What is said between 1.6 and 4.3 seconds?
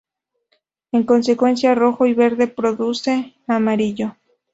rojo y verde produce amarillo.